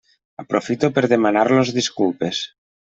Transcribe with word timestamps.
Aprofito 0.43 0.89
per 0.97 1.03
a 1.09 1.13
demanar-los 1.13 1.75
disculpes. 1.79 2.45